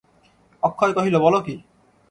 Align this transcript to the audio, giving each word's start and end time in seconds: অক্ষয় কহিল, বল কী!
অক্ষয় 0.63 0.93
কহিল, 0.93 1.15
বল 1.19 1.35
কী! 1.41 1.55